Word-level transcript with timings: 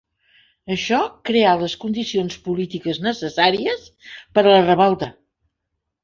Això 0.75 1.01
creà 1.29 1.49
les 1.63 1.75
condicions 1.83 2.37
polítiques 2.47 2.99
necessàries 3.07 3.83
per 4.39 4.43
a 4.45 4.55
la 4.55 4.63
revolta. 4.69 5.11